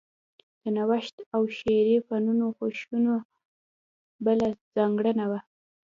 [0.61, 3.13] د نوښت او شعري فنونو خوښونه
[4.25, 5.39] بله ځانګړنه وه